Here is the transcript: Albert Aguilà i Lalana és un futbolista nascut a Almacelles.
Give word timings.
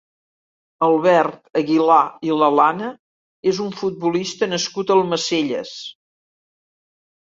Albert 0.87 1.59
Aguilà 1.61 1.97
i 2.29 2.33
Lalana 2.39 2.87
és 3.53 3.61
un 3.69 3.77
futbolista 3.83 4.49
nascut 4.55 4.95
a 4.95 4.99
Almacelles. 4.99 5.75